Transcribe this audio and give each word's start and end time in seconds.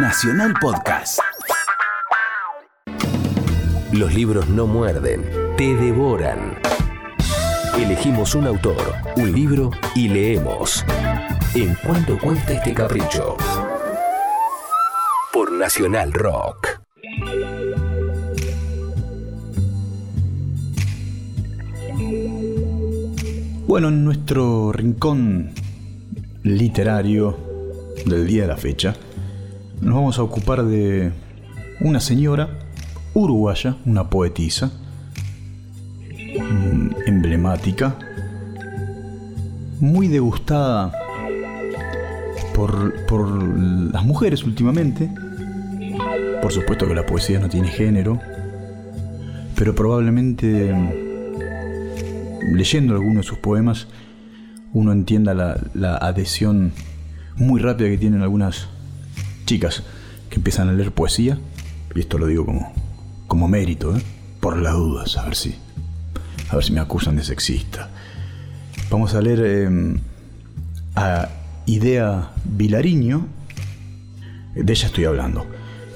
Nacional 0.00 0.54
Podcast. 0.60 1.18
Los 3.90 4.14
libros 4.14 4.48
no 4.48 4.68
muerden, 4.68 5.24
te 5.56 5.74
devoran. 5.74 6.56
Elegimos 7.76 8.36
un 8.36 8.46
autor, 8.46 8.94
un 9.16 9.32
libro 9.32 9.72
y 9.96 10.08
leemos. 10.08 10.84
¿En 11.54 11.74
cuánto 11.84 12.16
cuesta 12.16 12.52
este 12.52 12.74
capricho? 12.74 13.36
Por 15.32 15.50
Nacional 15.50 16.12
Rock. 16.12 16.80
Bueno, 23.66 23.88
en 23.88 24.04
nuestro 24.04 24.70
rincón 24.70 25.50
literario 26.44 27.36
del 28.06 28.28
día 28.28 28.42
de 28.42 28.48
la 28.48 28.56
fecha, 28.56 28.94
nos 29.80 29.94
vamos 29.94 30.18
a 30.18 30.22
ocupar 30.22 30.64
de 30.64 31.12
una 31.80 32.00
señora 32.00 32.58
uruguaya, 33.14 33.76
una 33.84 34.10
poetisa 34.10 34.70
mm, 36.10 36.88
emblemática, 37.06 37.96
muy 39.80 40.08
degustada 40.08 40.92
por, 42.54 43.06
por 43.06 43.28
las 43.30 44.04
mujeres 44.04 44.44
últimamente. 44.44 45.10
Por 46.42 46.52
supuesto 46.52 46.86
que 46.86 46.94
la 46.94 47.06
poesía 47.06 47.38
no 47.38 47.48
tiene 47.48 47.68
género, 47.68 48.20
pero 49.56 49.74
probablemente 49.74 50.72
leyendo 52.52 52.94
algunos 52.94 53.24
de 53.24 53.28
sus 53.28 53.38
poemas 53.38 53.88
uno 54.72 54.92
entienda 54.92 55.34
la, 55.34 55.96
adhesión 55.96 56.72
muy 57.36 57.60
rápida 57.60 57.88
que 57.88 57.98
tienen 57.98 58.22
algunas 58.22 58.68
chicas 59.48 59.82
que 60.28 60.36
empiezan 60.36 60.68
a 60.68 60.72
leer 60.74 60.92
poesía, 60.92 61.38
y 61.94 62.00
esto 62.00 62.18
lo 62.18 62.26
digo 62.26 62.44
como, 62.44 62.70
como 63.26 63.48
mérito, 63.48 63.96
¿eh? 63.96 64.02
por 64.40 64.58
las 64.58 64.74
dudas, 64.74 65.16
a 65.16 65.24
ver 65.24 65.34
si, 65.34 65.54
a 66.50 66.54
ver 66.54 66.64
si 66.64 66.72
me 66.72 66.80
acusan 66.80 67.16
de 67.16 67.24
sexista. 67.24 67.88
Vamos 68.90 69.14
a 69.14 69.22
leer 69.22 69.40
em, 69.40 70.00
a 70.94 71.30
Idea 71.64 72.30
Vilariño, 72.44 73.26
de 74.54 74.70
ella 74.70 74.86
estoy 74.86 75.06
hablando. 75.06 75.46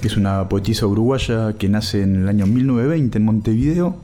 Es 0.01 0.17
una 0.17 0.49
poetisa 0.49 0.87
uruguaya 0.87 1.53
que 1.53 1.69
nace 1.69 2.01
en 2.01 2.23
el 2.23 2.29
año 2.29 2.47
1920 2.47 3.19
en 3.19 3.23
Montevideo, 3.23 3.97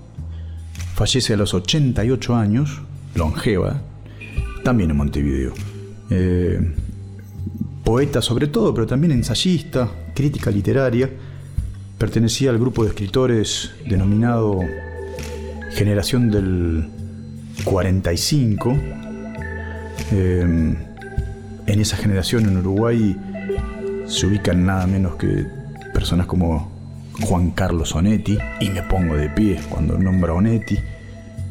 fallece 0.93 1.33
a 1.33 1.37
los 1.37 1.55
88 1.55 2.35
años, 2.35 2.81
longeva, 3.15 3.81
también 4.63 4.91
en 4.91 4.97
Montevideo. 4.97 5.53
Eh, 6.11 6.75
poeta 7.89 8.21
sobre 8.21 8.45
todo, 8.45 8.71
pero 8.71 8.85
también 8.85 9.11
ensayista, 9.13 9.89
crítica 10.13 10.51
literaria. 10.51 11.09
Pertenecía 11.97 12.51
al 12.51 12.59
grupo 12.59 12.83
de 12.83 12.89
escritores 12.89 13.71
denominado 13.87 14.59
Generación 15.71 16.29
del 16.29 16.87
45. 17.63 18.77
Eh, 20.11 20.75
en 21.65 21.79
esa 21.79 21.97
generación 21.97 22.45
en 22.45 22.57
Uruguay 22.57 23.17
se 24.05 24.27
ubican 24.27 24.67
nada 24.67 24.85
menos 24.85 25.15
que 25.15 25.47
personas 25.91 26.27
como 26.27 26.71
Juan 27.21 27.49
Carlos 27.49 27.95
Onetti, 27.95 28.37
y 28.59 28.69
me 28.69 28.83
pongo 28.83 29.15
de 29.15 29.29
pie 29.29 29.59
cuando 29.67 29.97
nombro 29.97 30.33
a 30.33 30.35
Onetti, 30.35 30.77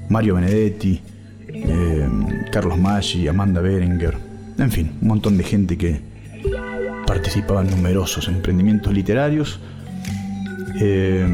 Mario 0.09 0.37
Benedetti, 0.37 1.01
eh, 1.49 2.09
Carlos 2.53 2.79
Maggi, 2.79 3.27
Amanda 3.27 3.61
Berenger, 3.61 4.17
en 4.57 4.71
fin, 4.71 4.93
un 5.03 5.09
montón 5.09 5.37
de 5.37 5.43
gente 5.43 5.77
que 5.77 6.07
participaba 7.09 7.63
en 7.63 7.71
numerosos 7.71 8.29
emprendimientos 8.29 8.93
literarios. 8.93 9.59
Eh, 10.79 11.27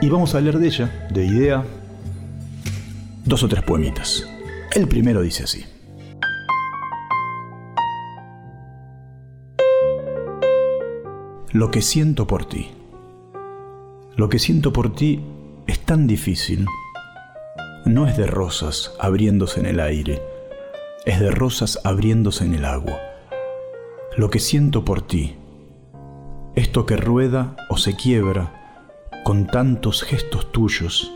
y 0.00 0.08
vamos 0.08 0.36
a 0.36 0.40
leer 0.40 0.58
de 0.58 0.66
ella, 0.68 1.08
de 1.10 1.26
idea, 1.26 1.64
dos 3.24 3.42
o 3.42 3.48
tres 3.48 3.64
poemitas. 3.64 4.24
El 4.72 4.86
primero 4.86 5.22
dice 5.22 5.42
así. 5.42 5.64
Lo 11.50 11.72
que 11.72 11.82
siento 11.82 12.28
por 12.28 12.44
ti. 12.44 12.68
Lo 14.14 14.28
que 14.28 14.38
siento 14.38 14.72
por 14.72 14.94
ti 14.94 15.20
es 15.66 15.80
tan 15.80 16.06
difícil 16.06 16.64
no 17.86 18.06
es 18.06 18.16
de 18.16 18.26
rosas 18.26 18.92
abriéndose 19.00 19.60
en 19.60 19.66
el 19.66 19.80
aire, 19.80 20.22
es 21.04 21.18
de 21.18 21.30
rosas 21.30 21.80
abriéndose 21.84 22.44
en 22.44 22.54
el 22.54 22.64
agua. 22.64 23.05
Lo 24.16 24.30
que 24.30 24.38
siento 24.38 24.82
por 24.82 25.02
ti, 25.02 25.36
esto 26.54 26.86
que 26.86 26.96
rueda 26.96 27.54
o 27.68 27.76
se 27.76 27.96
quiebra 27.96 29.10
con 29.26 29.46
tantos 29.46 30.02
gestos 30.02 30.50
tuyos, 30.52 31.12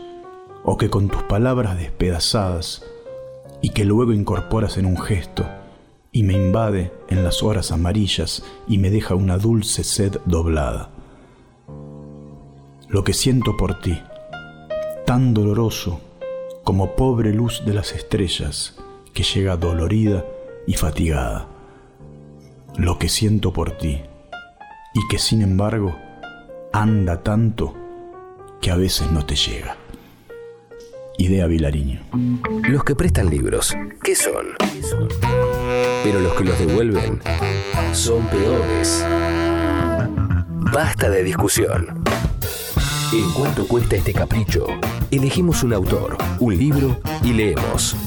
o 0.63 0.77
que 0.77 0.91
con 0.91 1.07
tus 1.07 1.23
palabras 1.23 1.79
despedazadas, 1.79 2.85
y 3.59 3.69
que 3.69 3.85
luego 3.85 4.13
incorporas 4.13 4.77
en 4.77 4.85
un 4.85 4.99
gesto, 4.99 5.49
y 6.11 6.21
me 6.21 6.33
invade 6.33 6.91
en 7.09 7.23
las 7.23 7.41
horas 7.41 7.71
amarillas 7.71 8.43
y 8.67 8.77
me 8.77 8.91
deja 8.91 9.15
una 9.15 9.39
dulce 9.39 9.83
sed 9.83 10.17
doblada. 10.25 10.91
Lo 12.87 13.03
que 13.03 13.13
siento 13.13 13.57
por 13.57 13.81
ti, 13.81 13.99
tan 15.07 15.33
doloroso 15.33 16.01
como 16.63 16.95
pobre 16.95 17.33
luz 17.33 17.63
de 17.65 17.73
las 17.73 17.93
estrellas 17.93 18.75
que 19.11 19.23
llega 19.23 19.57
dolorida 19.57 20.23
y 20.67 20.73
fatigada. 20.73 21.50
Lo 22.77 22.97
que 22.97 23.09
siento 23.09 23.51
por 23.51 23.77
ti 23.77 24.01
y 24.93 25.07
que 25.09 25.19
sin 25.19 25.41
embargo 25.41 25.95
anda 26.73 27.21
tanto 27.21 27.75
que 28.61 28.71
a 28.71 28.75
veces 28.75 29.11
no 29.11 29.25
te 29.25 29.35
llega. 29.35 29.75
Idea 31.17 31.47
Vilariño. 31.47 32.01
Los 32.63 32.83
que 32.83 32.95
prestan 32.95 33.29
libros, 33.29 33.75
¿qué 34.03 34.15
son? 34.15 34.47
Pero 36.03 36.19
los 36.19 36.33
que 36.33 36.43
los 36.45 36.57
devuelven 36.57 37.21
son 37.93 38.25
peores. 38.27 39.05
Basta 40.73 41.09
de 41.09 41.23
discusión. 41.23 42.03
¿En 43.13 43.31
cuánto 43.33 43.67
cuesta 43.67 43.97
este 43.97 44.13
capricho? 44.13 44.65
Elegimos 45.11 45.63
un 45.63 45.73
autor, 45.73 46.17
un 46.39 46.57
libro 46.57 47.01
y 47.23 47.33
leemos. 47.33 47.97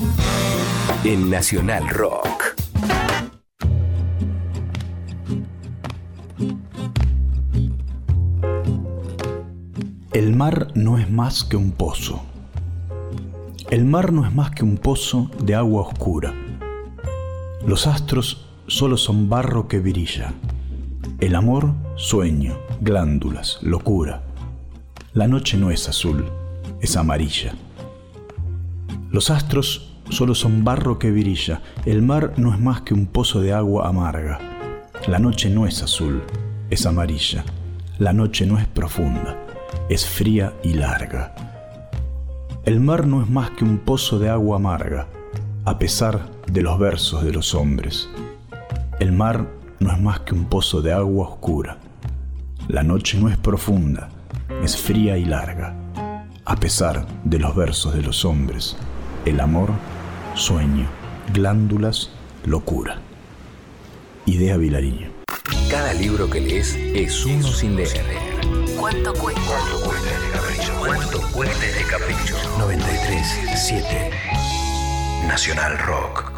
En 1.04 1.30
Nacional 1.30 1.88
Rock. 1.90 2.43
El 10.14 10.36
mar 10.36 10.68
no 10.76 10.96
es 10.96 11.10
más 11.10 11.42
que 11.42 11.56
un 11.56 11.72
pozo. 11.72 12.22
El 13.68 13.84
mar 13.84 14.12
no 14.12 14.24
es 14.24 14.32
más 14.32 14.52
que 14.52 14.62
un 14.62 14.76
pozo 14.76 15.28
de 15.42 15.56
agua 15.56 15.82
oscura. 15.82 16.32
Los 17.66 17.88
astros 17.88 18.46
solo 18.68 18.96
son 18.96 19.28
barro 19.28 19.66
que 19.66 19.80
brilla. 19.80 20.32
El 21.18 21.34
amor, 21.34 21.74
sueño, 21.96 22.56
glándulas, 22.80 23.58
locura. 23.60 24.22
La 25.14 25.26
noche 25.26 25.56
no 25.56 25.72
es 25.72 25.88
azul, 25.88 26.24
es 26.80 26.96
amarilla. 26.96 27.56
Los 29.10 29.30
astros 29.30 29.96
solo 30.10 30.36
son 30.36 30.62
barro 30.62 31.00
que 31.00 31.10
brilla, 31.10 31.60
el 31.86 32.02
mar 32.02 32.34
no 32.36 32.54
es 32.54 32.60
más 32.60 32.82
que 32.82 32.94
un 32.94 33.06
pozo 33.06 33.40
de 33.40 33.52
agua 33.52 33.88
amarga. 33.88 34.38
La 35.08 35.18
noche 35.18 35.50
no 35.50 35.66
es 35.66 35.82
azul, 35.82 36.22
es 36.70 36.86
amarilla. 36.86 37.44
La 37.98 38.12
noche 38.12 38.46
no 38.46 38.58
es 38.60 38.66
profunda, 38.68 39.36
es 39.88 40.06
fría 40.06 40.54
y 40.62 40.74
larga. 40.74 41.34
El 42.64 42.80
mar 42.80 43.06
no 43.06 43.22
es 43.22 43.28
más 43.28 43.50
que 43.50 43.64
un 43.64 43.78
pozo 43.78 44.18
de 44.18 44.30
agua 44.30 44.56
amarga, 44.56 45.06
a 45.64 45.78
pesar 45.78 46.30
de 46.46 46.62
los 46.62 46.78
versos 46.78 47.22
de 47.24 47.32
los 47.32 47.54
hombres. 47.54 48.08
El 49.00 49.12
mar 49.12 49.46
no 49.80 49.92
es 49.92 50.00
más 50.00 50.20
que 50.20 50.34
un 50.34 50.46
pozo 50.46 50.80
de 50.80 50.92
agua 50.92 51.28
oscura. 51.28 51.78
La 52.68 52.82
noche 52.82 53.18
no 53.18 53.28
es 53.28 53.36
profunda, 53.36 54.08
es 54.62 54.76
fría 54.76 55.18
y 55.18 55.24
larga. 55.24 55.74
A 56.46 56.56
pesar 56.56 57.06
de 57.24 57.38
los 57.38 57.54
versos 57.54 57.94
de 57.94 58.02
los 58.02 58.24
hombres, 58.24 58.76
el 59.26 59.40
amor, 59.40 59.70
sueño, 60.34 60.86
glándulas, 61.32 62.10
locura. 62.44 62.98
Idea 64.26 64.56
Vilariño. 64.56 65.08
Cada 65.70 65.92
libro 65.92 66.30
que 66.30 66.40
lees 66.40 66.74
es 66.76 67.26
uno 67.26 67.48
sin 67.48 67.76
leer. 67.76 68.33
¿Cuánto 68.84 69.14
cuesta? 69.14 69.40
¿Cuánto 69.48 69.80
cuesta 69.80 70.10
este 70.12 70.30
capricho? 70.30 70.72
¿Cuánto 70.78 71.20
cuesta 71.32 71.66
este 71.66 71.84
capricho? 71.84 72.36
93 72.58 73.26
7 73.56 74.10
Nacional 75.26 75.78
Rock. 75.78 76.32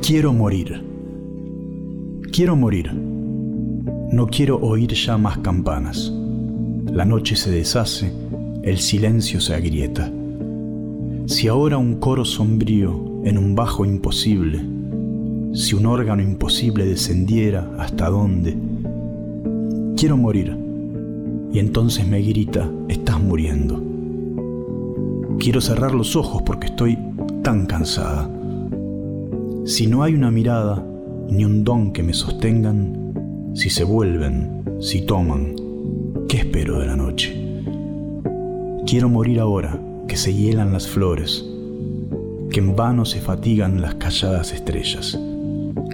Quiero 0.00 0.32
morir. 0.32 0.82
Quiero 2.32 2.56
morir. 2.56 2.94
No 2.94 4.26
quiero 4.28 4.56
oír 4.56 4.94
ya 4.94 5.18
más 5.18 5.36
campanas. 5.40 6.10
la 6.90 7.04
noche 7.04 7.36
se 7.36 7.50
deshace, 7.50 8.10
el 8.62 8.78
silencio 8.78 9.40
se 9.40 9.54
agrieta. 9.54 10.12
Si 11.26 11.48
ahora 11.48 11.78
un 11.78 11.94
coro 11.96 12.24
sombrío 12.24 13.22
en 13.24 13.38
un 13.38 13.54
bajo 13.54 13.84
imposible, 13.84 14.60
si 15.54 15.74
un 15.74 15.86
órgano 15.86 16.22
imposible 16.22 16.84
descendiera 16.84 17.70
hasta 17.78 18.10
dónde, 18.10 18.56
quiero 19.96 20.16
morir. 20.16 20.56
Y 21.52 21.58
entonces 21.58 22.06
me 22.06 22.20
grita, 22.20 22.70
estás 22.88 23.20
muriendo. 23.20 23.82
Quiero 25.38 25.60
cerrar 25.60 25.94
los 25.94 26.14
ojos 26.14 26.42
porque 26.42 26.66
estoy 26.66 26.98
tan 27.42 27.66
cansada. 27.66 28.30
Si 29.64 29.86
no 29.86 30.02
hay 30.02 30.14
una 30.14 30.30
mirada 30.30 30.84
ni 31.28 31.44
un 31.44 31.64
don 31.64 31.92
que 31.92 32.02
me 32.02 32.12
sostengan, 32.12 33.52
si 33.54 33.70
se 33.70 33.84
vuelven, 33.84 34.64
si 34.80 35.02
toman, 35.02 35.54
¿qué 36.28 36.38
espero 36.38 36.78
de 36.78 36.86
la 36.86 36.96
noche? 36.96 37.49
Quiero 38.86 39.08
morir 39.08 39.38
ahora, 39.40 39.78
que 40.08 40.16
se 40.16 40.34
hielan 40.34 40.72
las 40.72 40.88
flores, 40.88 41.44
que 42.50 42.60
en 42.60 42.74
vano 42.74 43.04
se 43.04 43.20
fatigan 43.20 43.80
las 43.80 43.94
calladas 43.96 44.52
estrellas, 44.52 45.18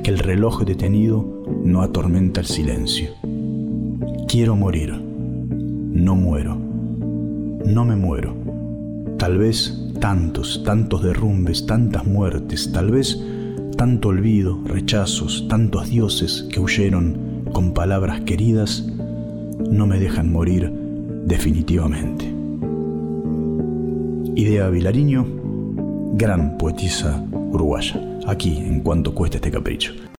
que 0.02 0.10
el 0.10 0.18
reloj 0.18 0.62
detenido 0.64 1.44
no 1.64 1.82
atormenta 1.82 2.40
el 2.40 2.46
silencio. 2.46 3.10
Quiero 4.28 4.56
morir, 4.56 4.94
no 4.94 6.14
muero, 6.14 6.56
no 7.66 7.84
me 7.84 7.96
muero. 7.96 8.34
Tal 9.18 9.36
vez 9.36 9.78
tantos, 10.00 10.62
tantos 10.64 11.02
derrumbes, 11.02 11.66
tantas 11.66 12.06
muertes, 12.06 12.70
tal 12.72 12.90
vez 12.92 13.20
tanto 13.76 14.08
olvido, 14.08 14.58
rechazos, 14.64 15.46
tantos 15.48 15.90
dioses 15.90 16.46
que 16.50 16.60
huyeron 16.60 17.44
con 17.52 17.74
palabras 17.74 18.20
queridas, 18.22 18.86
no 19.70 19.86
me 19.86 19.98
dejan 19.98 20.32
morir 20.32 20.72
definitivamente. 21.26 22.35
Idea 24.38 24.68
Vilariño, 24.68 25.24
gran 26.12 26.58
poetisa 26.58 27.24
uruguaya, 27.32 27.98
aquí 28.26 28.58
en 28.58 28.80
cuanto 28.80 29.14
cuesta 29.14 29.38
este 29.38 29.50
capricho. 29.50 29.94